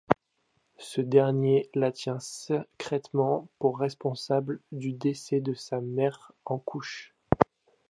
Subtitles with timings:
[0.79, 7.13] Ce dernier la tient secrètement pour responsable du décès de sa mère en couche.